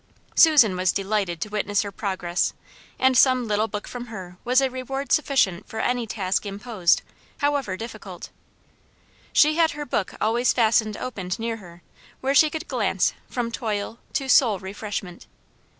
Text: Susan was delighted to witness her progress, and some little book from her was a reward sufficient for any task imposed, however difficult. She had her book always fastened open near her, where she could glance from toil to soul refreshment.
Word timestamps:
Susan 0.33 0.75
was 0.75 0.91
delighted 0.91 1.39
to 1.39 1.49
witness 1.49 1.83
her 1.83 1.91
progress, 1.91 2.53
and 2.97 3.15
some 3.15 3.47
little 3.47 3.67
book 3.67 3.87
from 3.87 4.07
her 4.07 4.35
was 4.43 4.59
a 4.59 4.67
reward 4.67 5.11
sufficient 5.11 5.67
for 5.67 5.79
any 5.79 6.07
task 6.07 6.43
imposed, 6.43 7.03
however 7.37 7.77
difficult. 7.77 8.31
She 9.31 9.57
had 9.57 9.73
her 9.73 9.85
book 9.85 10.15
always 10.19 10.53
fastened 10.53 10.97
open 10.97 11.29
near 11.37 11.57
her, 11.57 11.83
where 12.19 12.33
she 12.33 12.49
could 12.49 12.67
glance 12.67 13.13
from 13.29 13.51
toil 13.51 13.99
to 14.13 14.27
soul 14.27 14.57
refreshment. 14.57 15.27